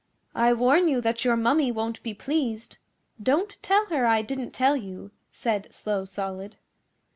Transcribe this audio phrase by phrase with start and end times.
[0.33, 2.79] 'I warn you that your Mummy won't be pleased.
[3.21, 6.55] Don't tell her I didn't tell you,' said Slow Solid.